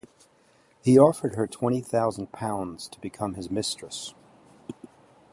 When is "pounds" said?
2.31-2.87